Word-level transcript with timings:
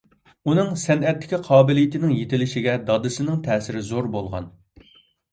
ئۇنىڭ 0.51 0.69
سەنئەتتىكى 0.83 1.37
قابىلىيىتىنىڭ 1.47 2.13
يېتىلىشىگە 2.19 2.73
دادىسىنىڭ 2.87 3.43
تەسىرى 3.49 3.83
زور 3.91 4.09
بولغان. 4.17 4.49